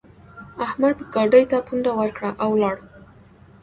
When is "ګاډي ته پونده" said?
1.13-1.91